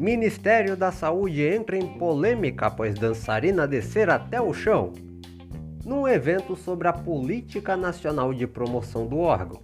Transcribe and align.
Ministério 0.00 0.76
da 0.76 0.90
Saúde 0.90 1.42
entra 1.42 1.76
em 1.76 1.86
polêmica 1.98 2.66
após 2.66 2.94
dançarina 2.94 3.68
descer 3.68 4.08
até 4.08 4.40
o 4.40 4.52
chão. 4.52 4.92
Num 5.84 6.08
evento 6.08 6.56
sobre 6.56 6.88
a 6.88 6.92
Política 6.92 7.76
Nacional 7.76 8.32
de 8.32 8.46
Promoção 8.46 9.06
do 9.06 9.18
órgão. 9.18 9.62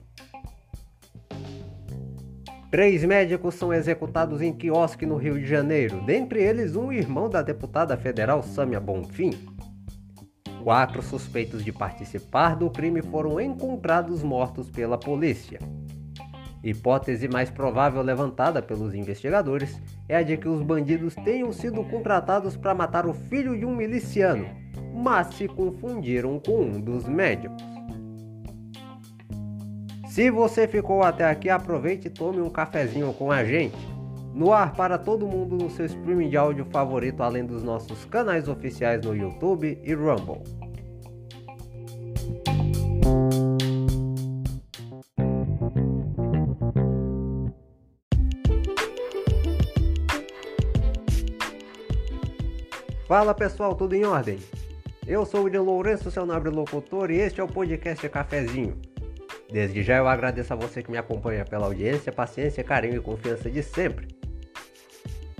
Três 2.70 3.02
médicos 3.04 3.54
são 3.54 3.72
executados 3.72 4.42
em 4.42 4.52
quiosque 4.52 5.06
no 5.06 5.16
Rio 5.16 5.38
de 5.38 5.46
Janeiro, 5.46 6.02
dentre 6.04 6.42
eles 6.42 6.76
um 6.76 6.92
irmão 6.92 7.30
da 7.30 7.40
deputada 7.40 7.96
federal 7.96 8.42
Sâmia 8.42 8.78
Bonfim. 8.78 9.55
Quatro 10.66 11.00
suspeitos 11.00 11.64
de 11.64 11.70
participar 11.70 12.56
do 12.56 12.68
crime 12.68 13.00
foram 13.00 13.40
encontrados 13.40 14.20
mortos 14.20 14.68
pela 14.68 14.98
polícia. 14.98 15.60
Hipótese 16.60 17.28
mais 17.28 17.48
provável 17.48 18.02
levantada 18.02 18.60
pelos 18.60 18.92
investigadores 18.92 19.80
é 20.08 20.16
a 20.16 20.24
de 20.24 20.36
que 20.36 20.48
os 20.48 20.60
bandidos 20.62 21.14
tenham 21.14 21.52
sido 21.52 21.84
contratados 21.84 22.56
para 22.56 22.74
matar 22.74 23.06
o 23.06 23.14
filho 23.14 23.56
de 23.56 23.64
um 23.64 23.76
miliciano, 23.76 24.44
mas 24.92 25.36
se 25.36 25.46
confundiram 25.46 26.40
com 26.44 26.62
um 26.62 26.80
dos 26.80 27.06
médicos. 27.06 27.62
Se 30.08 30.32
você 30.32 30.66
ficou 30.66 31.04
até 31.04 31.30
aqui, 31.30 31.48
aproveite 31.48 32.08
e 32.08 32.10
tome 32.10 32.40
um 32.40 32.50
cafezinho 32.50 33.12
com 33.12 33.30
a 33.30 33.44
gente. 33.44 33.95
No 34.36 34.52
ar 34.52 34.74
para 34.74 34.98
todo 34.98 35.26
mundo 35.26 35.56
no 35.56 35.70
seu 35.70 35.86
streaming 35.86 36.28
de 36.28 36.36
áudio 36.36 36.66
favorito, 36.66 37.22
além 37.22 37.46
dos 37.46 37.62
nossos 37.62 38.04
canais 38.04 38.48
oficiais 38.48 39.00
no 39.00 39.16
YouTube 39.16 39.80
e 39.82 39.94
Rumble. 39.94 40.42
Fala 53.08 53.32
pessoal, 53.32 53.74
tudo 53.74 53.94
em 53.94 54.04
ordem? 54.04 54.38
Eu 55.06 55.24
sou 55.24 55.44
o 55.44 55.50
de 55.50 55.56
Lourenço, 55.56 56.10
seu 56.10 56.26
nobre 56.26 56.50
locutor, 56.50 57.10
e 57.10 57.16
este 57.16 57.40
é 57.40 57.42
o 57.42 57.48
podcast 57.48 58.06
Cafezinho. 58.10 58.76
Desde 59.50 59.82
já 59.82 59.96
eu 59.96 60.06
agradeço 60.06 60.52
a 60.52 60.56
você 60.56 60.82
que 60.82 60.90
me 60.90 60.98
acompanha 60.98 61.46
pela 61.46 61.64
audiência, 61.64 62.12
paciência, 62.12 62.62
carinho 62.62 62.96
e 62.96 63.00
confiança 63.00 63.50
de 63.50 63.62
sempre. 63.62 64.15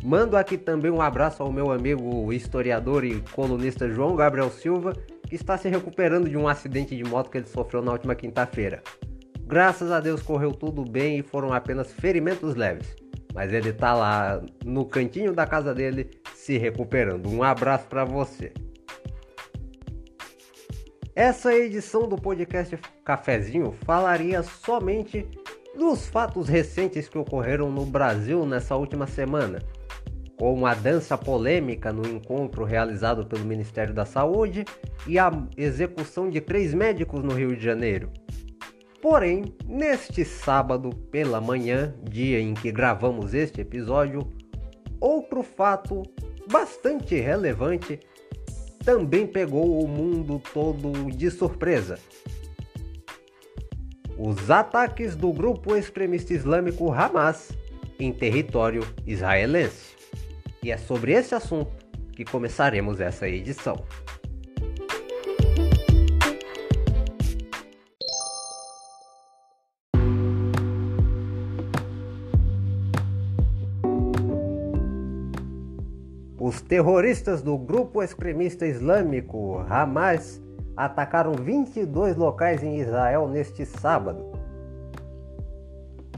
Mando 0.07 0.37
aqui 0.37 0.57
também 0.57 0.89
um 0.89 1.03
abraço 1.03 1.43
ao 1.43 1.51
meu 1.51 1.73
amigo 1.73 2.33
historiador 2.33 3.05
e 3.05 3.21
colunista 3.33 3.91
João 3.91 4.15
Gabriel 4.15 4.51
Silva, 4.51 4.93
que 5.29 5.35
está 5.35 5.59
se 5.59 5.69
recuperando 5.69 6.29
de 6.29 6.37
um 6.37 6.47
acidente 6.47 6.97
de 6.97 7.03
moto 7.03 7.29
que 7.29 7.39
ele 7.39 7.49
sofreu 7.49 7.83
na 7.83 7.91
última 7.91 8.15
quinta-feira. 8.15 8.85
Graças 9.41 9.91
a 9.91 9.99
Deus 9.99 10.23
correu 10.23 10.53
tudo 10.53 10.85
bem 10.85 11.19
e 11.19 11.23
foram 11.25 11.53
apenas 11.53 11.93
ferimentos 11.93 12.55
leves. 12.55 12.95
Mas 13.35 13.53
ele 13.53 13.71
está 13.71 13.95
lá 13.95 14.41
no 14.65 14.85
cantinho 14.85 15.33
da 15.33 15.45
casa 15.45 15.75
dele 15.75 16.09
se 16.37 16.57
recuperando. 16.57 17.29
Um 17.29 17.43
abraço 17.43 17.89
para 17.89 18.05
você. 18.05 18.53
Essa 21.17 21.53
edição 21.53 22.09
do 22.09 22.15
podcast 22.15 22.79
Cafezinho 23.05 23.75
falaria 23.85 24.41
somente 24.45 25.27
dos 25.77 26.07
fatos 26.07 26.49
recentes 26.49 27.09
que 27.09 27.19
ocorreram 27.19 27.73
no 27.73 27.85
Brasil 27.85 28.47
nessa 28.47 28.77
última 28.77 29.09
semana, 29.09 29.59
como 30.37 30.67
a 30.67 30.75
dança 30.75 31.17
polêmica 31.17 31.93
no 31.93 32.07
encontro 32.07 32.65
realizado 32.65 33.25
pelo 33.27 33.45
Ministério 33.45 33.95
da 33.95 34.05
Saúde 34.05 34.65
e 35.07 35.19
a 35.19 35.31
execução 35.57 36.29
de 36.29 36.41
três 36.41 36.75
médicos 36.75 37.23
no 37.23 37.33
Rio 37.33 37.57
de 37.57 37.63
Janeiro. 37.63 38.11
Porém, 39.01 39.55
neste 39.67 40.25
sábado 40.25 40.91
pela 41.11 41.41
manhã, 41.41 41.95
dia 42.03 42.41
em 42.41 42.55
que 42.55 42.73
gravamos 42.73 43.35
este 43.35 43.61
episódio, 43.61 44.31
outro 45.01 45.43
fato 45.43 46.03
bastante 46.51 47.15
relevante, 47.15 48.01
também 48.85 49.27
pegou 49.27 49.83
o 49.83 49.89
mundo 49.89 50.41
todo 50.53 51.11
de 51.11 51.31
surpresa. 51.31 51.99
Os 54.19 54.51
ataques 54.51 55.15
do 55.15 55.33
grupo 55.33 55.77
extremista 55.77 56.33
islâmico 56.33 56.91
Hamas 56.91 57.53
em 57.99 58.13
território 58.13 58.87
israelense. 59.07 59.97
E 60.67 60.73
é 60.73 60.77
sobre 60.77 61.13
esse 61.13 61.33
assunto 61.33 61.71
que 62.13 62.25
começaremos 62.25 63.01
essa 63.01 63.29
edição. 63.29 63.77
Os 76.37 76.61
terroristas 76.63 77.43
do 77.43 77.57
grupo 77.57 78.03
extremista 78.03 78.67
islâmico 78.67 79.65
Hamas 79.71 80.43
atacaram 80.77 81.35
22 81.35 82.17
locais 82.17 82.65
em 82.65 82.81
Israel 82.81 83.29
neste 83.29 83.65
sábado. 83.65 84.33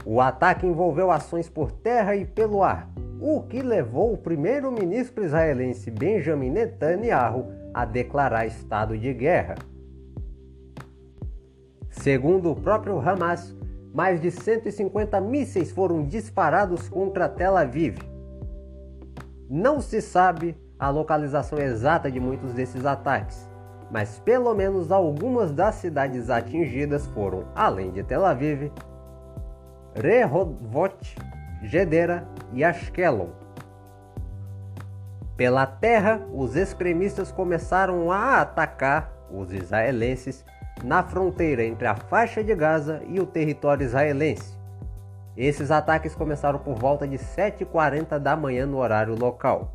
O 0.03 0.19
ataque 0.19 0.65
envolveu 0.65 1.11
ações 1.11 1.47
por 1.47 1.71
terra 1.71 2.15
e 2.15 2.25
pelo 2.25 2.63
ar, 2.63 2.89
o 3.19 3.41
que 3.41 3.61
levou 3.61 4.13
o 4.13 4.17
primeiro-ministro 4.17 5.23
israelense 5.23 5.91
Benjamin 5.91 6.49
Netanyahu 6.51 7.47
a 7.73 7.85
declarar 7.85 8.45
estado 8.45 8.97
de 8.97 9.13
guerra. 9.13 9.55
Segundo 11.89 12.51
o 12.51 12.55
próprio 12.55 12.99
Hamas, 12.99 13.55
mais 13.93 14.21
de 14.21 14.31
150 14.31 15.19
mísseis 15.19 15.71
foram 15.71 16.05
disparados 16.05 16.87
contra 16.87 17.27
Tel 17.27 17.57
Aviv. 17.57 17.97
Não 19.49 19.81
se 19.81 20.01
sabe 20.01 20.55
a 20.77 20.89
localização 20.89 21.59
exata 21.59 22.09
de 22.09 22.19
muitos 22.19 22.53
desses 22.53 22.85
ataques, 22.85 23.49
mas 23.91 24.19
pelo 24.19 24.53
menos 24.53 24.91
algumas 24.91 25.51
das 25.51 25.75
cidades 25.75 26.29
atingidas 26.29 27.07
foram, 27.07 27.45
além 27.55 27.91
de 27.91 28.03
Tel 28.03 28.25
Aviv, 28.25 28.71
Rehovot, 29.95 31.17
Gedera 31.61 32.27
e 32.53 32.63
Ashkelon. 32.63 33.29
Pela 35.35 35.65
terra, 35.65 36.21
os 36.33 36.55
extremistas 36.55 37.31
começaram 37.31 38.11
a 38.11 38.41
atacar 38.41 39.11
os 39.31 39.53
israelenses 39.53 40.43
na 40.83 41.03
fronteira 41.03 41.63
entre 41.63 41.87
a 41.87 41.95
faixa 41.95 42.43
de 42.43 42.55
Gaza 42.55 43.01
e 43.07 43.19
o 43.19 43.25
território 43.25 43.85
israelense. 43.85 44.57
Esses 45.35 45.71
ataques 45.71 46.15
começaram 46.15 46.59
por 46.59 46.75
volta 46.75 47.07
de 47.07 47.17
7h40 47.17 48.19
da 48.19 48.35
manhã 48.35 48.65
no 48.65 48.77
horário 48.77 49.15
local. 49.15 49.73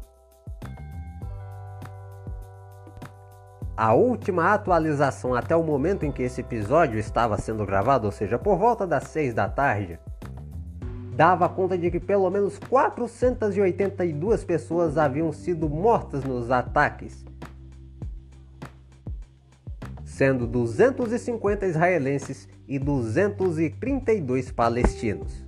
A 3.76 3.92
última 3.92 4.52
atualização 4.52 5.34
até 5.34 5.56
o 5.56 5.62
momento 5.62 6.04
em 6.04 6.12
que 6.12 6.22
esse 6.22 6.42
episódio 6.42 6.98
estava 6.98 7.36
sendo 7.38 7.66
gravado, 7.66 8.06
ou 8.06 8.12
seja, 8.12 8.38
por 8.38 8.56
volta 8.56 8.86
das 8.86 9.04
6 9.04 9.34
da 9.34 9.48
tarde, 9.48 9.98
dava 11.14 11.48
conta 11.48 11.78
de 11.78 11.90
que 11.90 12.00
pelo 12.00 12.28
menos 12.28 12.58
482 12.58 14.44
pessoas 14.44 14.98
haviam 14.98 15.32
sido 15.32 15.68
mortas 15.68 16.24
nos 16.24 16.50
ataques, 16.50 17.24
sendo 20.04 20.46
250 20.46 21.66
israelenses 21.66 22.48
e 22.66 22.78
232 22.78 24.50
palestinos. 24.50 25.44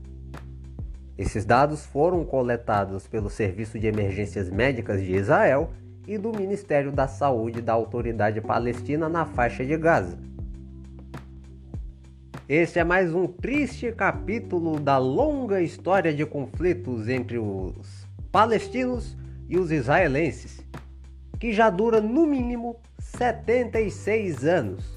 Esses 1.19 1.45
dados 1.45 1.85
foram 1.85 2.25
coletados 2.25 3.09
pelo 3.09 3.31
Serviço 3.31 3.79
de 3.79 3.87
Emergências 3.87 4.51
Médicas 4.51 5.01
de 5.03 5.15
Israel 5.15 5.71
e 6.07 6.17
do 6.19 6.31
Ministério 6.31 6.93
da 6.93 7.09
Saúde 7.09 7.61
da 7.61 7.73
Autoridade 7.73 8.41
Palestina 8.41 9.09
na 9.09 9.25
faixa 9.25 9.65
de 9.65 9.77
Gaza. 9.77 10.17
Este 12.49 12.79
é 12.79 12.85
mais 12.85 13.13
um 13.13 13.27
triste 13.27 13.91
capítulo 13.91 14.79
da 14.79 14.99
longa 14.99 15.61
história 15.61 16.15
de 16.15 16.25
conflitos 16.25 17.09
entre 17.09 17.39
os 17.39 18.07
palestinos 18.31 19.17
e 19.49 19.59
os 19.59 19.73
israelenses, 19.73 20.65
que 21.41 21.53
já 21.53 21.69
dura 21.69 22.01
no 22.01 22.25
mínimo 22.25 22.77
76 23.01 24.45
anos 24.45 24.97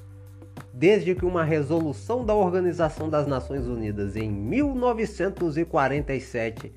desde 0.71 1.15
que 1.15 1.25
uma 1.25 1.43
resolução 1.43 2.23
da 2.23 2.35
Organização 2.35 3.09
das 3.09 3.25
Nações 3.25 3.65
Unidas 3.65 4.15
em 4.15 4.29
1947 4.29 6.71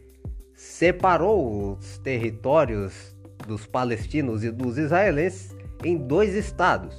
separou 0.55 1.75
os 1.75 1.99
territórios 1.99 3.15
dos 3.47 3.67
palestinos 3.67 4.43
e 4.43 4.51
dos 4.51 4.79
israelenses 4.79 5.55
em 5.85 5.99
dois 5.99 6.35
estados, 6.35 6.99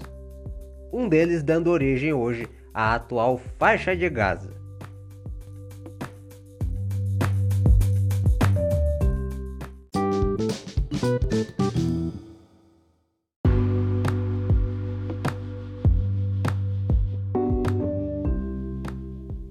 um 0.91 1.09
deles 1.09 1.41
dando 1.41 1.71
origem 1.71 2.13
hoje 2.13 2.47
à 2.73 2.95
atual 2.95 3.37
faixa 3.59 3.95
de 3.95 4.09
Gaza. 4.09 4.51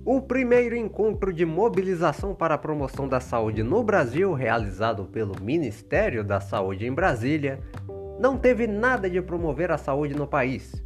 O 0.04 0.20
primeiro 0.20 0.76
encontro 0.76 1.32
de 1.32 1.44
mobilização 1.44 2.34
para 2.34 2.54
a 2.54 2.58
promoção 2.58 3.06
da 3.06 3.20
saúde 3.20 3.62
no 3.62 3.82
Brasil, 3.82 4.32
realizado 4.34 5.04
pelo 5.06 5.40
Ministério 5.40 6.25
da 6.25 6.40
Saúde 6.40 6.86
em 6.86 6.92
Brasília, 6.92 7.60
não 8.18 8.36
teve 8.36 8.66
nada 8.66 9.08
de 9.08 9.20
promover 9.22 9.70
a 9.70 9.78
saúde 9.78 10.14
no 10.14 10.26
país. 10.26 10.84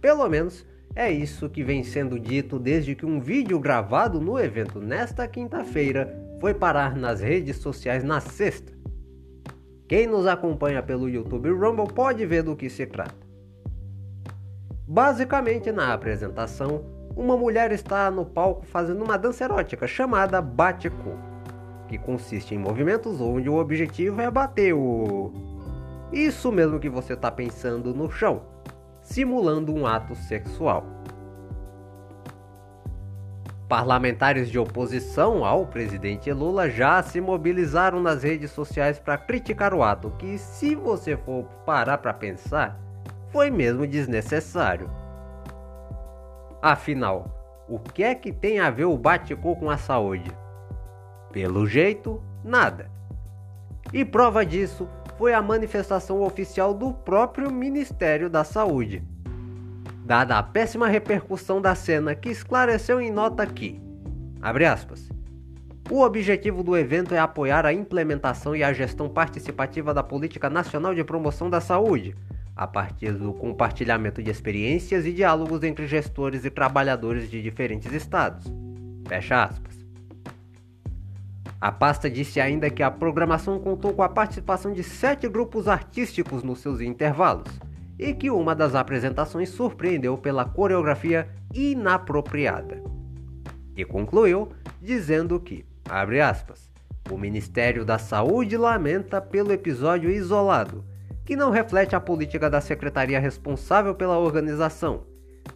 Pelo 0.00 0.28
menos 0.28 0.66
é 0.96 1.10
isso 1.10 1.48
que 1.48 1.64
vem 1.64 1.82
sendo 1.82 2.18
dito 2.18 2.58
desde 2.58 2.94
que 2.94 3.04
um 3.04 3.20
vídeo 3.20 3.58
gravado 3.58 4.20
no 4.20 4.38
evento 4.38 4.80
nesta 4.80 5.26
quinta-feira 5.26 6.14
foi 6.40 6.54
parar 6.54 6.96
nas 6.96 7.20
redes 7.20 7.56
sociais 7.56 8.04
na 8.04 8.20
sexta. 8.20 8.72
Quem 9.88 10.06
nos 10.06 10.26
acompanha 10.26 10.82
pelo 10.82 11.08
YouTube 11.08 11.50
Rumble 11.50 11.92
pode 11.92 12.24
ver 12.24 12.42
do 12.42 12.56
que 12.56 12.70
se 12.70 12.86
trata. 12.86 13.24
Basicamente, 14.86 15.72
na 15.72 15.92
apresentação, 15.92 16.84
uma 17.16 17.36
mulher 17.36 17.72
está 17.72 18.10
no 18.10 18.24
palco 18.24 18.64
fazendo 18.66 19.02
uma 19.02 19.16
dança 19.16 19.44
erótica 19.44 19.86
chamada 19.86 20.40
Bate-Co, 20.40 21.16
que 21.88 21.98
consiste 21.98 22.54
em 22.54 22.58
movimentos 22.58 23.20
onde 23.20 23.48
o 23.48 23.56
objetivo 23.56 24.20
é 24.20 24.30
bater 24.30 24.74
o. 24.74 25.32
Isso 26.12 26.52
mesmo 26.52 26.78
que 26.78 26.88
você 26.88 27.14
está 27.14 27.30
pensando 27.30 27.94
no 27.94 28.10
chão, 28.10 28.42
simulando 29.04 29.72
um 29.72 29.86
ato 29.86 30.16
sexual. 30.16 30.84
Parlamentares 33.68 34.50
de 34.50 34.58
oposição 34.58 35.44
ao 35.44 35.66
presidente 35.66 36.32
Lula 36.32 36.68
já 36.68 37.02
se 37.02 37.20
mobilizaram 37.20 38.00
nas 38.00 38.22
redes 38.22 38.50
sociais 38.50 38.98
para 38.98 39.18
criticar 39.18 39.72
o 39.72 39.82
ato, 39.82 40.10
que, 40.18 40.38
se 40.38 40.74
você 40.74 41.16
for 41.16 41.44
parar 41.64 41.98
para 41.98 42.12
pensar, 42.12 42.78
foi 43.30 43.50
mesmo 43.50 43.86
desnecessário. 43.86 44.90
Afinal, 46.60 47.64
o 47.68 47.78
que 47.78 48.02
é 48.02 48.14
que 48.14 48.32
tem 48.32 48.58
a 48.58 48.70
ver 48.70 48.84
o 48.84 48.96
bate 48.96 49.34
com 49.36 49.70
a 49.70 49.76
saúde? 49.76 50.30
Pelo 51.32 51.66
jeito, 51.66 52.22
nada. 52.42 52.90
E 53.92 54.04
prova 54.04 54.44
disso 54.46 54.88
foi 55.16 55.32
a 55.32 55.42
manifestação 55.42 56.22
oficial 56.22 56.74
do 56.74 56.92
próprio 56.92 57.50
Ministério 57.50 58.28
da 58.28 58.44
Saúde. 58.44 59.02
Dada 60.04 60.38
a 60.38 60.42
péssima 60.42 60.86
repercussão 60.88 61.60
da 61.60 61.74
cena 61.74 62.14
que 62.14 62.28
esclareceu 62.28 63.00
em 63.00 63.10
nota 63.10 63.46
que, 63.46 63.80
abre 64.42 64.66
aspas, 64.66 65.08
o 65.90 66.00
objetivo 66.00 66.62
do 66.62 66.76
evento 66.76 67.14
é 67.14 67.18
apoiar 67.18 67.66
a 67.66 67.72
implementação 67.72 68.56
e 68.56 68.64
a 68.64 68.72
gestão 68.72 69.08
participativa 69.08 69.92
da 69.92 70.02
Política 70.02 70.48
Nacional 70.48 70.94
de 70.94 71.04
Promoção 71.04 71.50
da 71.50 71.60
Saúde, 71.60 72.14
a 72.56 72.66
partir 72.66 73.12
do 73.12 73.32
compartilhamento 73.34 74.22
de 74.22 74.30
experiências 74.30 75.04
e 75.04 75.12
diálogos 75.12 75.62
entre 75.62 75.86
gestores 75.86 76.44
e 76.44 76.50
trabalhadores 76.50 77.30
de 77.30 77.42
diferentes 77.42 77.92
estados. 77.92 78.44
Fecha 79.06 79.44
aspas. 79.44 79.73
A 81.64 81.72
pasta 81.72 82.10
disse 82.10 82.42
ainda 82.42 82.68
que 82.68 82.82
a 82.82 82.90
programação 82.90 83.58
contou 83.58 83.94
com 83.94 84.02
a 84.02 84.08
participação 84.10 84.70
de 84.70 84.82
sete 84.82 85.26
grupos 85.26 85.66
artísticos 85.66 86.42
nos 86.42 86.58
seus 86.58 86.78
intervalos 86.82 87.48
e 87.98 88.12
que 88.12 88.30
uma 88.30 88.54
das 88.54 88.74
apresentações 88.74 89.48
surpreendeu 89.48 90.18
pela 90.18 90.44
coreografia 90.44 91.26
inapropriada. 91.54 92.82
E 93.74 93.82
concluiu 93.82 94.50
dizendo 94.82 95.40
que, 95.40 95.64
abre 95.88 96.20
aspas, 96.20 96.70
o 97.10 97.16
Ministério 97.16 97.82
da 97.82 97.96
Saúde 97.96 98.58
lamenta 98.58 99.18
pelo 99.18 99.50
episódio 99.50 100.10
isolado 100.10 100.84
que 101.24 101.34
não 101.34 101.50
reflete 101.50 101.96
a 101.96 102.00
política 102.00 102.50
da 102.50 102.60
secretaria 102.60 103.18
responsável 103.18 103.94
pela 103.94 104.18
organização, 104.18 105.06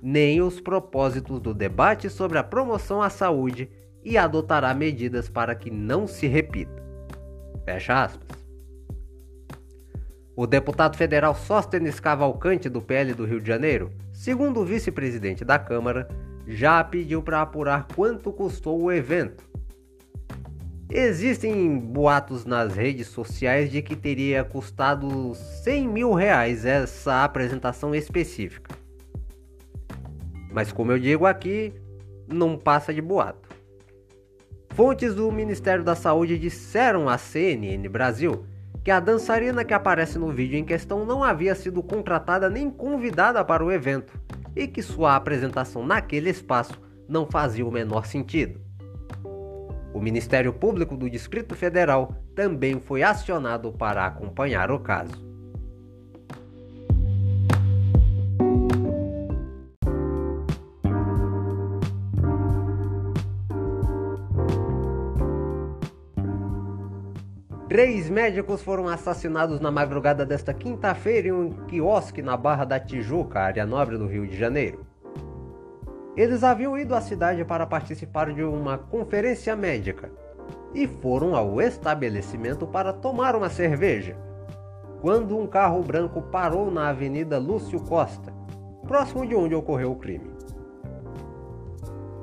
nem 0.01 0.41
os 0.41 0.59
propósitos 0.59 1.39
do 1.39 1.53
debate 1.53 2.09
sobre 2.09 2.39
a 2.39 2.43
promoção 2.43 3.03
à 3.03 3.11
saúde 3.11 3.69
e 4.09 4.19
adotará 4.19 4.73
medidas 4.75 5.29
para 5.29 5.55
que 5.55 5.71
não 5.71 6.07
se 6.07 6.27
repita. 6.27 6.83
Fecha 7.65 8.05
aspas. 8.05 8.39
O 10.37 10.47
deputado 10.47 10.97
federal 10.97 11.35
Sóstenes 11.35 11.99
Cavalcante, 11.99 12.69
do 12.69 12.81
PL 12.81 13.13
do 13.13 13.25
Rio 13.25 13.41
de 13.41 13.49
Janeiro, 13.49 13.91
segundo 14.13 14.61
o 14.61 14.65
vice-presidente 14.65 15.45
da 15.45 15.59
Câmara, 15.59 16.09
já 16.47 16.83
pediu 16.83 17.23
para 17.23 17.43
apurar 17.43 17.89
quanto 17.95 18.33
custou 18.33 18.81
o 18.81 18.93
evento 18.93 19.49
Existem 20.91 21.79
boatos 21.79 22.47
nas 22.47 22.75
redes 22.75 23.09
sociais 23.09 23.71
de 23.71 23.83
que 23.83 23.95
teria 23.95 24.43
custado 24.43 25.35
100 25.35 25.87
mil 25.87 26.15
reais 26.15 26.65
essa 26.65 27.25
apresentação 27.25 27.95
específica. 27.95 28.75
Mas 30.51 30.73
como 30.73 30.91
eu 30.91 30.99
digo 30.99 31.27
aqui, 31.27 31.75
não 32.27 32.57
passa 32.57 32.95
de 32.95 33.03
boato. 33.03 33.48
Fontes 34.79 35.13
do 35.13 35.33
Ministério 35.33 35.83
da 35.83 35.97
Saúde 35.97 36.39
disseram 36.39 37.09
à 37.09 37.19
CNN 37.19 37.89
Brasil 37.89 38.47
que 38.85 38.93
a 38.93 39.01
dançarina 39.01 39.65
que 39.65 39.75
aparece 39.75 40.21
no 40.21 40.31
vídeo 40.31 40.57
em 40.57 40.65
questão 40.65 41.05
não 41.05 41.25
havia 41.25 41.53
sido 41.57 41.83
contratada 41.83 42.49
nem 42.49 42.71
convidada 42.71 43.45
para 43.45 43.65
o 43.65 43.73
evento 43.73 44.17
e 44.55 44.69
que 44.69 44.81
sua 44.81 45.17
apresentação 45.17 45.85
naquele 45.85 46.31
espaço 46.31 46.81
não 47.09 47.27
fazia 47.27 47.67
o 47.67 47.73
menor 47.73 48.07
sentido. 48.07 48.61
O 49.93 50.01
Ministério 50.01 50.53
Público 50.53 50.97
do 50.97 51.11
Distrito 51.11 51.57
Federal 51.57 52.15
também 52.37 52.79
foi 52.79 53.03
acionado 53.03 53.73
para 53.73 54.07
acompanhar 54.07 54.71
o 54.71 54.79
caso. 54.79 55.28
Três 67.69 68.09
médicos 68.09 68.63
foram 68.63 68.89
assassinados 68.89 69.61
na 69.61 69.71
madrugada 69.71 70.25
desta 70.25 70.55
quinta-feira 70.55 71.29
em 71.29 71.33
um 71.33 71.51
quiosque 71.67 72.23
na 72.23 72.35
Barra 72.35 72.65
da 72.65 72.81
Tijuca, 72.81 73.41
área 73.41 73.67
nobre 73.67 73.99
do 73.99 74.07
Rio 74.07 74.27
de 74.27 74.35
Janeiro. 74.35 74.87
Eles 76.17 76.43
haviam 76.43 76.79
ido 76.79 76.95
à 76.95 77.03
cidade 77.03 77.45
para 77.45 77.67
participar 77.67 78.33
de 78.33 78.43
uma 78.43 78.79
conferência 78.79 79.55
médica 79.55 80.11
e 80.73 80.87
foram 80.87 81.37
ao 81.37 81.61
estabelecimento 81.61 82.67
para 82.67 82.91
tomar 82.91 83.37
uma 83.37 83.51
cerveja. 83.51 84.17
Quando 85.03 85.37
um 85.37 85.47
carro 85.47 85.83
branco 85.83 86.23
parou 86.23 86.71
na 86.71 86.89
Avenida 86.89 87.37
Lúcio 87.39 87.81
Costa, 87.81 88.33
próximo 88.87 89.27
de 89.27 89.35
onde 89.35 89.55
ocorreu 89.55 89.93
o 89.93 89.97
crime. 89.97 90.31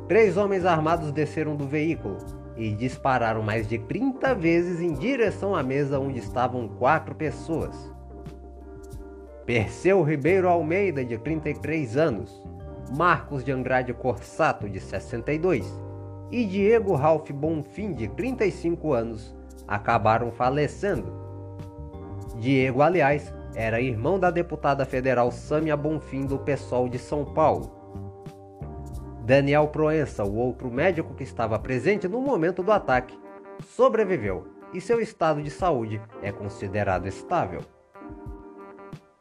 Três 0.08 0.38
homens 0.38 0.66
armados 0.66 1.12
desceram 1.12 1.56
do 1.56 1.68
veículo 1.68 2.18
e 2.56 2.72
dispararam 2.72 3.42
mais 3.42 3.68
de 3.68 3.78
30 3.78 4.34
vezes 4.36 4.82
em 4.82 4.94
direção 4.94 5.56
à 5.56 5.62
mesa 5.62 6.00
onde 6.00 6.20
estavam 6.20 6.68
quatro 6.68 7.14
pessoas. 7.14 7.94
Perseu 9.46 10.02
Ribeiro 10.02 10.50
Almeida, 10.50 11.04
de 11.06 11.18
33 11.18 11.98
anos, 11.98 12.44
Marcos 12.96 13.44
de 13.44 13.52
Andrade 13.52 13.94
Corsato, 13.94 14.70
de 14.70 14.80
62, 14.80 15.66
e 16.32 16.46
Diego 16.46 16.96
Ralph 16.96 17.30
Bonfim, 17.32 17.94
de 17.94 18.08
35 18.08 18.94
anos, 18.94 19.36
acabaram 19.68 20.32
falecendo. 20.32 21.14
Diego, 22.40 22.82
aliás, 22.82 23.34
era 23.56 23.80
irmão 23.80 24.20
da 24.20 24.32
deputada 24.32 24.86
federal 24.86 25.32
Sâmia 25.32 25.78
Bonfim 25.78 26.26
do 26.26 26.40
PSOL 26.40 26.90
de 26.90 27.00
São 27.00 27.24
Paulo. 27.24 27.85
Daniel 29.26 29.68
Proença, 29.70 30.24
o 30.24 30.36
outro 30.36 30.70
médico 30.70 31.16
que 31.16 31.24
estava 31.24 31.58
presente 31.58 32.08
no 32.08 32.22
momento 32.22 32.62
do 32.62 32.72
ataque, 32.72 33.20
sobreviveu 33.60 34.46
e 34.72 34.80
seu 34.80 35.02
estado 35.02 35.42
de 35.42 35.50
saúde 35.50 36.00
é 36.22 36.32
considerado 36.32 37.08
estável. 37.08 37.62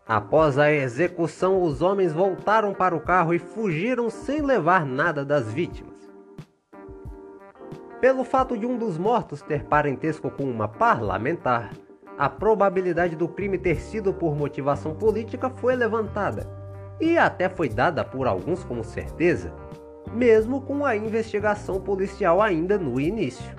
Após 0.07 0.59
a 0.59 0.71
execução, 0.71 1.63
os 1.63 1.81
homens 1.81 2.13
voltaram 2.13 2.75
para 2.75 2.95
o 2.95 3.01
carro 3.01 3.33
e 3.33 3.39
fugiram 3.39 4.11
sem 4.11 4.43
levar 4.43 4.85
nada 4.85 5.25
das 5.25 5.51
vítimas. 5.51 5.95
Pelo 7.99 8.25
fato 8.25 8.59
de 8.59 8.67
um 8.67 8.77
dos 8.77 8.99
mortos 8.99 9.41
ter 9.41 9.65
parentesco 9.65 10.31
com 10.31 10.45
uma 10.45 10.69
parlamentar, 10.69 11.71
a 12.19 12.29
probabilidade 12.29 13.17
do 13.17 13.27
crime 13.27 13.57
ter 13.57 13.81
sido 13.81 14.13
por 14.13 14.37
motivação 14.37 14.95
política 14.95 15.49
foi 15.49 15.75
levantada 15.75 16.47
e 17.01 17.17
até 17.17 17.49
foi 17.49 17.71
dada 17.71 18.05
por 18.05 18.27
alguns 18.27 18.63
como 18.63 18.85
certeza, 18.85 19.51
mesmo 20.15 20.61
com 20.61 20.85
a 20.85 20.97
investigação 20.97 21.81
policial 21.81 22.41
ainda 22.41 22.79
no 22.79 23.01
início. 23.01 23.53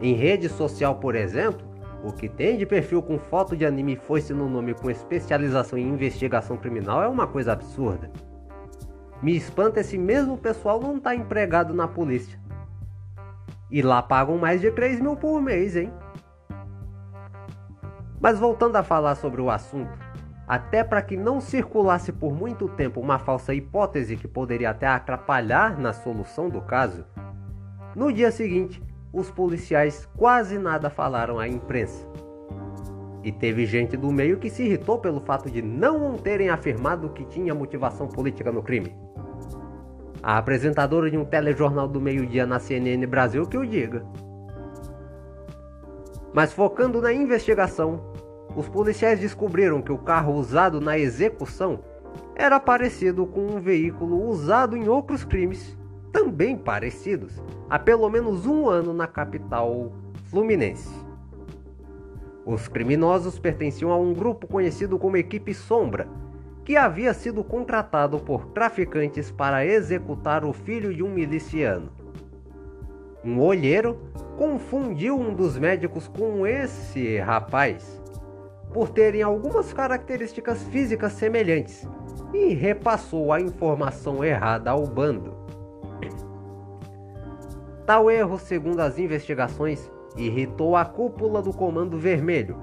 Em 0.00 0.14
rede 0.14 0.48
social, 0.48 0.96
por 0.96 1.14
exemplo, 1.14 1.66
o 2.04 2.12
que 2.12 2.28
tem 2.28 2.58
de 2.58 2.66
perfil 2.66 3.02
com 3.02 3.18
foto 3.18 3.56
de 3.56 3.64
anime 3.64 3.96
foice 3.96 4.34
no 4.34 4.48
nome 4.48 4.74
com 4.74 4.90
especialização 4.90 5.78
em 5.78 5.88
investigação 5.88 6.56
criminal 6.58 7.02
é 7.02 7.08
uma 7.08 7.26
coisa 7.26 7.52
absurda. 7.52 8.10
Me 9.22 9.34
espanta 9.34 9.80
esse 9.80 9.96
mesmo 9.96 10.36
pessoal 10.36 10.78
não 10.78 10.98
estar 10.98 11.10
tá 11.10 11.16
empregado 11.16 11.72
na 11.72 11.88
polícia. 11.88 12.38
E 13.70 13.80
lá 13.80 14.02
pagam 14.02 14.36
mais 14.36 14.60
de 14.60 14.70
3 14.70 15.00
mil 15.00 15.16
por 15.16 15.40
mês, 15.40 15.74
hein? 15.74 15.90
Mas 18.20 18.38
voltando 18.38 18.76
a 18.76 18.82
falar 18.82 19.14
sobre 19.14 19.40
o 19.40 19.50
assunto, 19.50 19.98
até 20.46 20.84
para 20.84 21.02
que 21.02 21.16
não 21.16 21.40
circulasse 21.40 22.12
por 22.12 22.32
muito 22.32 22.68
tempo 22.68 23.00
uma 23.00 23.18
falsa 23.18 23.54
hipótese 23.54 24.16
que 24.16 24.28
poderia 24.28 24.70
até 24.70 24.86
atrapalhar 24.86 25.78
na 25.78 25.92
solução 25.92 26.48
do 26.48 26.60
caso, 26.60 27.04
no 27.94 28.12
dia 28.12 28.32
seguinte, 28.32 28.82
os 29.12 29.30
policiais 29.30 30.08
quase 30.16 30.58
nada 30.58 30.90
falaram 30.90 31.38
à 31.38 31.46
imprensa. 31.46 32.04
E 33.22 33.30
teve 33.30 33.64
gente 33.64 33.96
do 33.96 34.12
meio 34.12 34.38
que 34.38 34.50
se 34.50 34.64
irritou 34.64 34.98
pelo 34.98 35.20
fato 35.20 35.48
de 35.48 35.62
não 35.62 36.18
terem 36.18 36.50
afirmado 36.50 37.10
que 37.10 37.24
tinha 37.24 37.54
motivação 37.54 38.08
política 38.08 38.50
no 38.50 38.62
crime. 38.62 38.94
A 40.20 40.38
apresentadora 40.38 41.08
de 41.08 41.16
um 41.16 41.24
telejornal 41.24 41.86
do 41.86 42.00
meio-dia 42.00 42.44
na 42.44 42.58
CNN 42.58 43.06
Brasil 43.06 43.46
que 43.46 43.56
o 43.56 43.64
diga. 43.64 44.04
Mas 46.32 46.52
focando 46.52 47.00
na 47.00 47.12
investigação, 47.12 48.12
os 48.56 48.68
policiais 48.68 49.18
descobriram 49.18 49.82
que 49.82 49.92
o 49.92 49.98
carro 49.98 50.34
usado 50.34 50.80
na 50.80 50.98
execução 50.98 51.80
era 52.36 52.60
parecido 52.60 53.26
com 53.26 53.46
um 53.46 53.60
veículo 53.60 54.28
usado 54.28 54.76
em 54.76 54.88
outros 54.88 55.24
crimes, 55.24 55.76
também 56.12 56.56
parecidos, 56.56 57.42
há 57.68 57.78
pelo 57.78 58.08
menos 58.08 58.46
um 58.46 58.68
ano 58.68 58.92
na 58.92 59.06
capital 59.06 59.92
fluminense. 60.26 60.94
Os 62.46 62.68
criminosos 62.68 63.38
pertenciam 63.38 63.90
a 63.90 63.96
um 63.96 64.12
grupo 64.12 64.46
conhecido 64.46 64.98
como 64.98 65.16
Equipe 65.16 65.54
Sombra, 65.54 66.06
que 66.64 66.76
havia 66.76 67.12
sido 67.12 67.42
contratado 67.42 68.18
por 68.18 68.46
traficantes 68.46 69.30
para 69.30 69.66
executar 69.66 70.44
o 70.44 70.52
filho 70.52 70.94
de 70.94 71.02
um 71.02 71.10
miliciano. 71.10 71.90
Um 73.24 73.40
olheiro 73.40 73.98
confundiu 74.36 75.18
um 75.18 75.34
dos 75.34 75.58
médicos 75.58 76.06
com 76.06 76.46
esse 76.46 77.18
rapaz 77.18 78.03
por 78.74 78.88
terem 78.88 79.22
algumas 79.22 79.72
características 79.72 80.60
físicas 80.64 81.12
semelhantes 81.12 81.88
e 82.34 82.52
repassou 82.52 83.32
a 83.32 83.40
informação 83.40 84.24
errada 84.24 84.72
ao 84.72 84.84
bando. 84.84 85.32
Tal 87.86 88.10
erro, 88.10 88.36
segundo 88.36 88.80
as 88.80 88.98
investigações, 88.98 89.88
irritou 90.16 90.74
a 90.74 90.84
cúpula 90.84 91.40
do 91.40 91.52
Comando 91.52 91.96
Vermelho, 91.96 92.58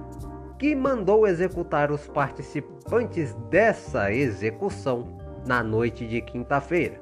que 0.59 0.75
mandou 0.75 1.25
executar 1.25 1.89
os 1.89 2.05
participantes 2.07 3.33
dessa 3.49 4.11
execução 4.11 5.17
na 5.47 5.63
noite 5.63 6.05
de 6.05 6.21
quinta-feira. 6.21 7.01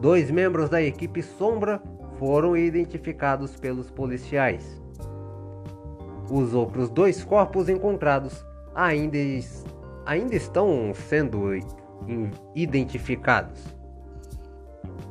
Dois 0.00 0.30
membros 0.30 0.70
da 0.70 0.80
equipe 0.80 1.22
Sombra 1.22 1.82
foram 2.20 2.56
identificados 2.56 3.56
pelos 3.56 3.90
policiais. 3.90 4.80
Os 6.30 6.54
outros 6.54 6.90
dois 6.90 7.24
corpos 7.24 7.68
encontrados 7.68 8.44
ainda, 8.74 9.18
ainda 10.04 10.34
estão 10.34 10.92
sendo 10.94 11.50
identificados. 12.54 13.74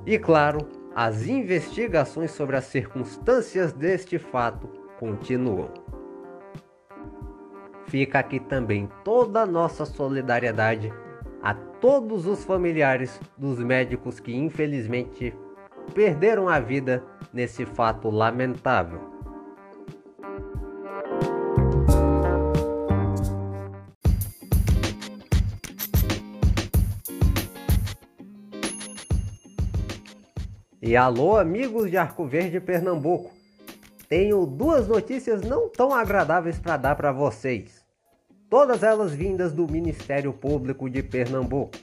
E 0.05 0.17
claro, 0.17 0.67
as 0.95 1.27
investigações 1.27 2.31
sobre 2.31 2.55
as 2.55 2.65
circunstâncias 2.65 3.74
deste 3.74 4.17
fato 4.17 4.67
continuam. 5.00 5.69
Fica 7.88 8.19
aqui 8.19 8.39
também 8.39 8.89
toda 9.03 9.41
a 9.41 9.45
nossa 9.45 9.86
solidariedade 9.86 10.91
a 11.41 11.53
todos 11.53 12.25
os 12.25 12.43
familiares 12.43 13.19
dos 13.38 13.59
médicos 13.59 14.19
que 14.19 14.36
infelizmente 14.36 15.33
perderam 15.93 16.50
a 16.50 16.59
vida 16.59 17.03
nesse 17.31 17.65
fato 17.65 18.09
lamentável. 18.09 19.16
E 30.88 30.96
alô, 30.96 31.36
amigos 31.36 31.91
de 31.91 31.98
Arco 31.98 32.25
Verde, 32.25 32.62
Pernambuco. 32.62 33.34
Tenho 34.08 34.46
duas 34.46 34.88
notícias 34.88 35.41
não 35.41 35.67
tão 35.67 35.94
agradáveis 35.94 36.58
para 36.58 36.77
dar 36.77 36.96
para 36.96 37.12
vocês. 37.12 37.86
Todas 38.50 38.84
elas 38.84 39.13
vindas 39.13 39.51
do 39.51 39.70
Ministério 39.70 40.32
Público 40.32 40.89
de 40.89 41.03
Pernambuco. 41.03 41.77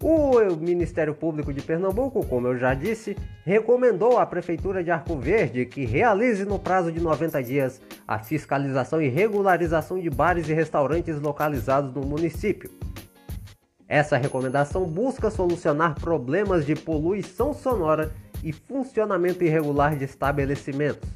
O 0.00 0.54
Ministério 0.54 1.16
Público 1.16 1.52
de 1.52 1.60
Pernambuco, 1.60 2.24
como 2.24 2.46
eu 2.46 2.56
já 2.56 2.74
disse, 2.74 3.16
recomendou 3.44 4.16
à 4.16 4.24
Prefeitura 4.24 4.84
de 4.84 4.92
Arco 4.92 5.16
Verde 5.16 5.66
que 5.66 5.84
realize 5.84 6.44
no 6.44 6.60
prazo 6.60 6.92
de 6.92 7.00
90 7.00 7.42
dias 7.42 7.80
a 8.06 8.20
fiscalização 8.20 9.02
e 9.02 9.08
regularização 9.08 9.98
de 9.98 10.10
bares 10.10 10.48
e 10.48 10.54
restaurantes 10.54 11.20
localizados 11.20 11.92
no 11.92 12.06
município. 12.06 12.70
Essa 13.88 14.16
recomendação 14.16 14.86
busca 14.86 15.30
solucionar 15.30 15.94
problemas 15.94 16.64
de 16.64 16.74
poluição 16.74 17.52
sonora 17.52 18.12
e 18.42 18.52
funcionamento 18.52 19.44
irregular 19.44 19.96
de 19.96 20.04
estabelecimentos, 20.04 21.08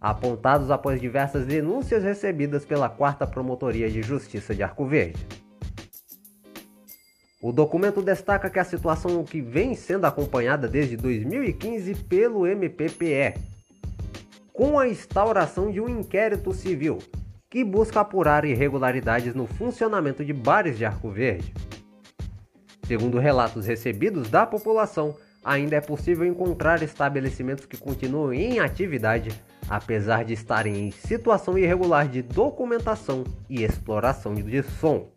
apontados 0.00 0.70
após 0.70 1.00
diversas 1.00 1.46
denúncias 1.46 2.02
recebidas 2.02 2.64
pela 2.64 2.88
4 2.88 3.26
Promotoria 3.28 3.88
de 3.88 4.02
Justiça 4.02 4.54
de 4.54 4.62
Arco 4.62 4.86
Verde. 4.86 5.24
O 7.40 7.52
documento 7.52 8.02
destaca 8.02 8.50
que 8.50 8.58
a 8.58 8.64
situação 8.64 9.22
que 9.22 9.40
vem 9.40 9.76
sendo 9.76 10.04
acompanhada 10.04 10.66
desde 10.66 10.96
2015 10.96 11.94
pelo 11.94 12.44
MPPE, 12.44 13.34
com 14.52 14.78
a 14.78 14.88
instauração 14.88 15.70
de 15.70 15.80
um 15.80 15.88
inquérito 15.88 16.52
civil 16.52 16.98
que 17.48 17.62
busca 17.62 18.00
apurar 18.00 18.44
irregularidades 18.44 19.34
no 19.34 19.46
funcionamento 19.46 20.24
de 20.24 20.32
bares 20.32 20.76
de 20.76 20.84
Arco 20.84 21.10
Verde. 21.10 21.52
Segundo 22.86 23.18
relatos 23.18 23.66
recebidos 23.66 24.30
da 24.30 24.46
população, 24.46 25.16
ainda 25.44 25.74
é 25.74 25.80
possível 25.80 26.24
encontrar 26.24 26.82
estabelecimentos 26.82 27.66
que 27.66 27.76
continuam 27.76 28.32
em 28.32 28.60
atividade, 28.60 29.30
apesar 29.68 30.24
de 30.24 30.34
estarem 30.34 30.86
em 30.86 30.90
situação 30.92 31.58
irregular 31.58 32.08
de 32.08 32.22
documentação 32.22 33.24
e 33.50 33.64
exploração 33.64 34.34
de 34.34 34.62
som. 34.62 35.08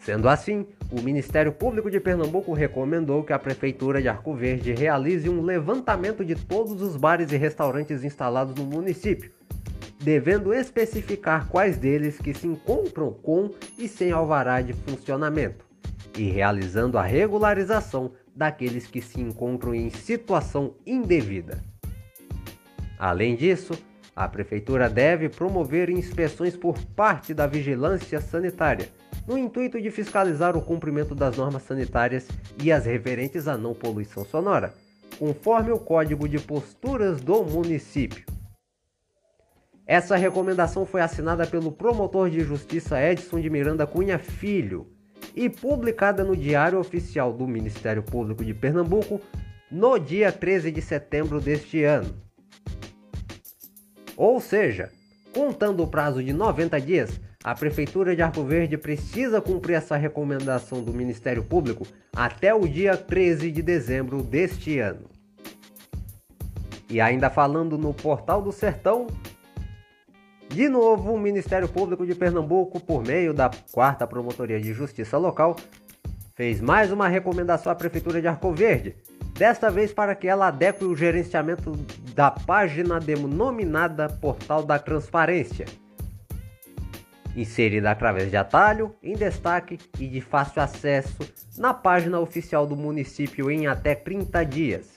Sendo 0.00 0.26
assim, 0.26 0.66
o 0.90 1.02
Ministério 1.02 1.52
Público 1.52 1.90
de 1.90 2.00
Pernambuco 2.00 2.54
recomendou 2.54 3.22
que 3.22 3.34
a 3.34 3.38
Prefeitura 3.38 4.00
de 4.00 4.08
Arco 4.08 4.34
Verde 4.34 4.72
realize 4.72 5.28
um 5.28 5.42
levantamento 5.42 6.24
de 6.24 6.34
todos 6.34 6.80
os 6.80 6.96
bares 6.96 7.30
e 7.30 7.36
restaurantes 7.36 8.02
instalados 8.02 8.54
no 8.54 8.64
município, 8.64 9.30
devendo 9.98 10.54
especificar 10.54 11.48
quais 11.48 11.76
deles 11.76 12.18
que 12.18 12.32
se 12.32 12.46
encontram 12.46 13.12
com 13.12 13.50
e 13.76 13.88
sem 13.88 14.12
alvará 14.12 14.60
de 14.60 14.72
funcionamento, 14.72 15.64
e 16.16 16.30
realizando 16.30 16.96
a 16.96 17.02
regularização 17.02 18.12
daqueles 18.34 18.86
que 18.86 19.02
se 19.02 19.20
encontram 19.20 19.74
em 19.74 19.90
situação 19.90 20.74
indevida. 20.86 21.62
Além 22.98 23.34
disso, 23.34 23.72
a 24.14 24.28
Prefeitura 24.28 24.88
deve 24.88 25.28
promover 25.28 25.88
inspeções 25.90 26.56
por 26.56 26.78
parte 26.96 27.32
da 27.32 27.46
vigilância 27.46 28.20
sanitária, 28.20 28.88
no 29.26 29.36
intuito 29.36 29.80
de 29.80 29.90
fiscalizar 29.90 30.56
o 30.56 30.62
cumprimento 30.62 31.14
das 31.14 31.36
normas 31.36 31.62
sanitárias 31.62 32.26
e 32.62 32.72
as 32.72 32.86
referentes 32.86 33.46
à 33.46 33.56
não 33.56 33.74
poluição 33.74 34.24
sonora, 34.24 34.72
conforme 35.18 35.70
o 35.70 35.78
Código 35.78 36.28
de 36.28 36.38
Posturas 36.38 37.20
do 37.20 37.44
município. 37.44 38.37
Essa 39.88 40.16
recomendação 40.16 40.84
foi 40.84 41.00
assinada 41.00 41.46
pelo 41.46 41.72
promotor 41.72 42.28
de 42.28 42.40
justiça 42.40 43.02
Edson 43.02 43.40
de 43.40 43.48
Miranda 43.48 43.86
Cunha 43.86 44.18
Filho 44.18 44.86
e 45.34 45.48
publicada 45.48 46.22
no 46.22 46.36
Diário 46.36 46.78
Oficial 46.78 47.32
do 47.32 47.48
Ministério 47.48 48.02
Público 48.02 48.44
de 48.44 48.52
Pernambuco 48.52 49.18
no 49.70 49.98
dia 49.98 50.30
13 50.30 50.70
de 50.70 50.82
setembro 50.82 51.40
deste 51.40 51.84
ano. 51.84 52.14
Ou 54.14 54.38
seja, 54.42 54.90
contando 55.32 55.82
o 55.82 55.86
prazo 55.88 56.22
de 56.22 56.34
90 56.34 56.78
dias, 56.82 57.18
a 57.42 57.54
Prefeitura 57.54 58.14
de 58.14 58.20
Arco 58.20 58.42
Verde 58.42 58.76
precisa 58.76 59.40
cumprir 59.40 59.76
essa 59.76 59.96
recomendação 59.96 60.82
do 60.82 60.92
Ministério 60.92 61.42
Público 61.42 61.86
até 62.14 62.52
o 62.52 62.68
dia 62.68 62.94
13 62.94 63.50
de 63.50 63.62
dezembro 63.62 64.22
deste 64.22 64.80
ano. 64.80 65.08
E 66.90 67.00
ainda 67.00 67.30
falando 67.30 67.78
no 67.78 67.94
Portal 67.94 68.42
do 68.42 68.52
Sertão, 68.52 69.06
de 70.48 70.68
novo, 70.68 71.12
o 71.12 71.18
Ministério 71.18 71.68
Público 71.68 72.06
de 72.06 72.14
Pernambuco, 72.14 72.80
por 72.80 73.04
meio 73.04 73.34
da 73.34 73.50
4 73.70 74.08
Promotoria 74.08 74.58
de 74.58 74.72
Justiça 74.72 75.18
Local, 75.18 75.56
fez 76.34 76.60
mais 76.60 76.90
uma 76.90 77.06
recomendação 77.06 77.70
à 77.70 77.74
Prefeitura 77.74 78.20
de 78.20 78.28
Arco 78.28 78.52
Verde, 78.52 78.96
desta 79.34 79.70
vez 79.70 79.92
para 79.92 80.14
que 80.14 80.26
ela 80.26 80.48
adeque 80.48 80.84
o 80.84 80.96
gerenciamento 80.96 81.72
da 82.14 82.30
página 82.30 82.98
denominada 82.98 84.08
Portal 84.08 84.62
da 84.62 84.78
Transparência, 84.78 85.66
inserida 87.36 87.90
através 87.90 88.30
de 88.30 88.36
atalho, 88.36 88.94
em 89.02 89.14
destaque 89.14 89.78
e 89.98 90.08
de 90.08 90.20
fácil 90.20 90.62
acesso 90.62 91.18
na 91.58 91.74
página 91.74 92.18
oficial 92.18 92.66
do 92.66 92.74
município 92.74 93.50
em 93.50 93.66
até 93.66 93.94
30 93.94 94.44
dias, 94.44 94.88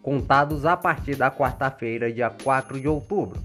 contados 0.00 0.64
a 0.64 0.76
partir 0.76 1.14
da 1.14 1.30
quarta-feira, 1.30 2.10
dia 2.10 2.30
4 2.30 2.80
de 2.80 2.88
outubro. 2.88 3.38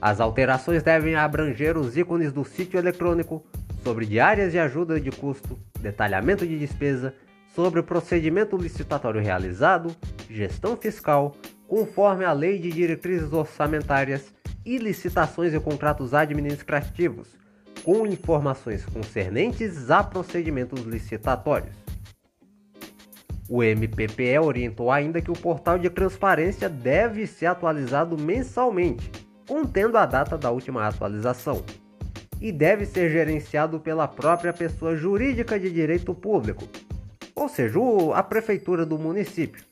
As 0.00 0.18
alterações 0.18 0.82
devem 0.82 1.14
abranger 1.14 1.76
os 1.76 1.96
ícones 1.96 2.32
do 2.32 2.42
sítio 2.42 2.78
eletrônico 2.78 3.44
sobre 3.84 4.06
diárias 4.06 4.52
de 4.52 4.58
ajuda 4.58 4.98
de 4.98 5.10
custo, 5.10 5.58
detalhamento 5.78 6.46
de 6.46 6.58
despesa, 6.58 7.14
sobre 7.54 7.80
o 7.80 7.84
procedimento 7.84 8.56
licitatório 8.56 9.20
realizado, 9.20 9.94
gestão 10.28 10.76
fiscal, 10.76 11.36
conforme 11.68 12.24
a 12.24 12.32
Lei 12.32 12.58
de 12.58 12.70
Diretrizes 12.70 13.32
Orçamentárias 13.32 14.32
e 14.64 14.78
licitações 14.78 15.52
e 15.52 15.60
contratos 15.60 16.14
administrativos, 16.14 17.28
com 17.84 18.06
informações 18.06 18.84
concernentes 18.86 19.90
a 19.90 20.02
procedimentos 20.02 20.80
licitatórios. 20.82 21.76
O 23.48 23.62
MPPE 23.62 24.38
orientou 24.38 24.92
ainda 24.92 25.20
que 25.20 25.30
o 25.30 25.34
portal 25.34 25.78
de 25.78 25.90
transparência 25.90 26.68
deve 26.68 27.26
ser 27.26 27.46
atualizado 27.46 28.16
mensalmente, 28.16 29.10
contendo 29.50 29.98
a 29.98 30.06
data 30.06 30.38
da 30.38 30.48
última 30.52 30.86
atualização, 30.86 31.64
e 32.40 32.52
deve 32.52 32.86
ser 32.86 33.10
gerenciado 33.10 33.80
pela 33.80 34.06
própria 34.06 34.52
pessoa 34.52 34.94
jurídica 34.94 35.58
de 35.58 35.68
direito 35.72 36.14
público, 36.14 36.68
ou 37.34 37.48
seja, 37.48 37.80
a 38.14 38.22
prefeitura 38.22 38.86
do 38.86 38.96
município, 38.96 39.64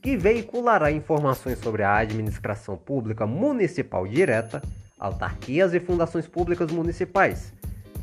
que 0.00 0.16
veiculará 0.16 0.92
informações 0.92 1.58
sobre 1.58 1.82
a 1.82 1.96
administração 1.96 2.76
pública 2.76 3.26
municipal 3.26 4.06
direta, 4.06 4.62
autarquias 5.00 5.74
e 5.74 5.80
fundações 5.80 6.28
públicas 6.28 6.70
municipais, 6.70 7.52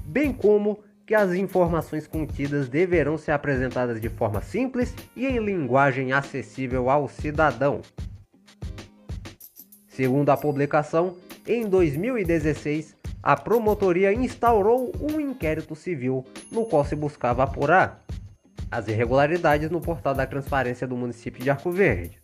bem 0.03 0.33
como 0.33 0.79
que 1.07 1.15
as 1.15 1.31
informações 1.33 2.07
contidas 2.07 2.67
deverão 2.67 3.17
ser 3.17 3.31
apresentadas 3.31 4.01
de 4.01 4.09
forma 4.09 4.41
simples 4.41 4.93
e 5.15 5.25
em 5.25 5.39
linguagem 5.39 6.11
acessível 6.11 6.89
ao 6.89 7.07
cidadão. 7.07 7.79
Segundo 9.91 10.29
a 10.29 10.37
publicação, 10.37 11.17
em 11.45 11.67
2016, 11.67 12.95
a 13.21 13.35
promotoria 13.35 14.13
instaurou 14.13 14.89
um 15.01 15.19
inquérito 15.19 15.75
civil 15.75 16.25
no 16.49 16.65
qual 16.65 16.85
se 16.85 16.95
buscava 16.95 17.43
apurar 17.43 18.01
as 18.71 18.87
irregularidades 18.87 19.69
no 19.69 19.81
portal 19.81 20.15
da 20.15 20.25
transparência 20.25 20.87
do 20.87 20.95
município 20.95 21.43
de 21.43 21.49
Arco 21.49 21.69
Verde. 21.71 22.21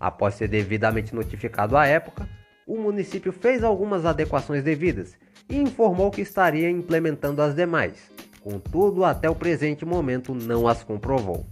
Após 0.00 0.34
ser 0.34 0.48
devidamente 0.48 1.14
notificado 1.14 1.76
à 1.76 1.86
época, 1.86 2.26
o 2.66 2.78
município 2.78 3.32
fez 3.32 3.62
algumas 3.62 4.06
adequações 4.06 4.64
devidas 4.64 5.14
e 5.50 5.58
informou 5.58 6.10
que 6.10 6.22
estaria 6.22 6.70
implementando 6.70 7.42
as 7.42 7.54
demais. 7.54 8.10
Contudo, 8.40 9.04
até 9.04 9.28
o 9.28 9.34
presente 9.34 9.84
momento 9.84 10.34
não 10.34 10.66
as 10.66 10.82
comprovou. 10.82 11.44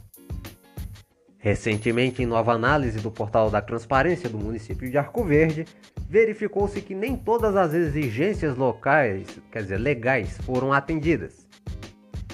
Recentemente, 1.44 2.22
em 2.22 2.26
nova 2.26 2.54
análise 2.54 3.00
do 3.00 3.10
portal 3.10 3.50
da 3.50 3.60
transparência 3.60 4.30
do 4.30 4.38
município 4.38 4.90
de 4.90 4.96
Arco 4.96 5.22
Verde, 5.22 5.66
verificou-se 6.08 6.80
que 6.80 6.94
nem 6.94 7.18
todas 7.18 7.54
as 7.54 7.74
exigências 7.74 8.56
locais, 8.56 9.26
quer 9.52 9.60
dizer, 9.60 9.76
legais, 9.76 10.38
foram 10.38 10.72
atendidas 10.72 11.44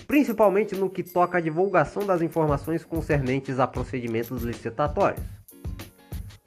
principalmente 0.07 0.75
no 0.75 0.91
que 0.91 1.05
toca 1.05 1.39
à 1.39 1.41
divulgação 1.41 2.05
das 2.05 2.21
informações 2.21 2.85
concernentes 2.85 3.61
a 3.61 3.67
procedimentos 3.67 4.43
licitatórios. 4.43 5.25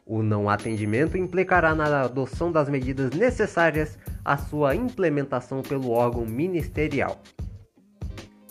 O 0.06 0.22
não 0.22 0.50
atendimento 0.50 1.18
implicará 1.18 1.74
na 1.74 2.02
adoção 2.02 2.52
das 2.52 2.68
medidas 2.68 3.12
necessárias 3.12 3.98
à 4.24 4.36
sua 4.36 4.76
implementação 4.76 5.62
pelo 5.62 5.92
órgão 5.92 6.26
ministerial. 6.26 7.22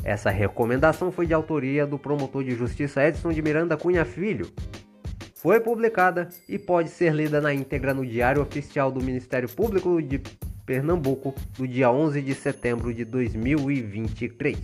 Essa 0.05 0.31
recomendação 0.31 1.13
foi 1.13 1.27
de 1.27 1.35
autoria 1.35 1.87
do 1.87 1.99
promotor 1.99 2.43
de 2.43 2.55
justiça 2.57 3.07
Edson 3.07 3.33
de 3.33 3.41
Miranda 3.41 3.77
Cunha 3.77 4.05
Filho. 4.05 4.51
Foi 5.35 5.61
publicada 5.61 6.29
e 6.49 6.59
pode 6.59 6.89
ser 6.89 7.15
lida 7.15 7.41
na 7.41 7.55
íntegra 7.55 7.95
no 7.95 8.05
Diário 8.07 8.43
Oficial 8.43 8.91
do 8.91 9.03
Ministério 9.03 9.49
Público 9.49 10.01
de 10.01 10.21
Pernambuco, 10.65 11.35
no 11.59 11.67
dia 11.67 11.91
11 11.91 12.23
de 12.23 12.35
setembro 12.35 12.93
de 12.95 13.05
2023. 13.05 14.59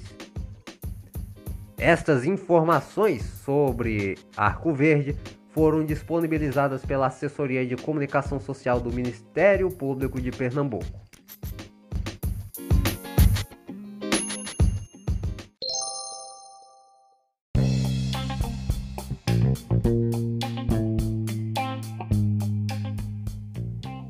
Estas 1.76 2.25
informações 2.25 3.23
sobre 3.23 4.16
Arco 4.37 4.72
Verde 4.72 5.16
foram 5.51 5.85
disponibilizadas 5.85 6.85
pela 6.85 7.07
Assessoria 7.07 7.64
de 7.66 7.77
Comunicação 7.77 8.40
Social 8.40 8.81
do 8.81 8.92
Ministério 8.92 9.70
Público 9.70 10.20
de 10.20 10.31
Pernambuco. 10.31 11.08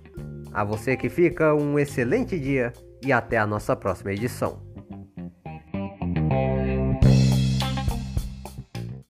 a 0.54 0.66
você 0.66 0.98
que 0.98 1.08
fica 1.10 1.56
um 1.56 1.80
excelente 1.80 2.38
dia 2.38 2.74
e 3.04 3.12
até 3.14 3.38
a 3.38 3.48
nossa 3.48 3.76
próxima 3.76 4.12
edição. 4.12 4.71